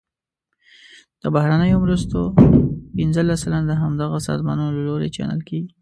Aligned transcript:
د 1.21 1.23
بهرنیو 1.35 1.81
مرستو 1.83 2.19
پنځلس 2.97 3.39
سلنه 3.43 3.65
د 3.67 3.71
همدغه 3.81 4.17
سازمانونو 4.27 4.75
له 4.77 4.81
لوري 4.87 5.09
چینل 5.15 5.41
کیږي. 5.49 5.71